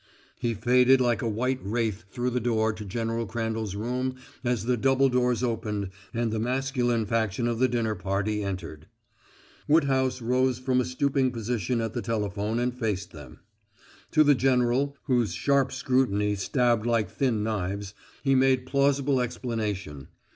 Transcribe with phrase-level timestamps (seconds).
[0.39, 4.75] He faded like a white wraith through the door to General Crandall's room as the
[4.75, 8.87] double doors opened and the masculine faction of the dinner party entered.
[9.67, 13.41] Woodhouse rose from a stooping position at the telephone and faced them.
[14.13, 17.93] To the general, whose sharp scrutiny stabbed like thin knives,
[18.23, 20.07] he made plausible explanation.